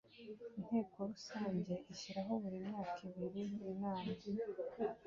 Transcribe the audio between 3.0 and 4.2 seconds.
ibiri inama